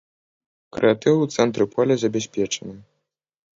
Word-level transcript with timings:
Крэатыў 0.77 1.15
у 1.27 1.29
цэнтры 1.35 1.69
поля 1.77 1.95
забяспечаны. 2.07 2.75